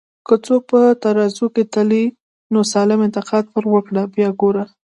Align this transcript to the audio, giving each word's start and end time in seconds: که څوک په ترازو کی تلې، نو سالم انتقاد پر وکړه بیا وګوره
که 0.27 0.35
څوک 0.45 0.61
په 0.71 0.79
ترازو 1.03 1.45
کی 1.55 1.63
تلې، 1.73 2.05
نو 2.53 2.59
سالم 2.71 2.99
انتقاد 3.07 3.45
پر 3.53 3.63
وکړه 3.73 4.01
بیا 4.13 4.29
وګوره 4.31 4.63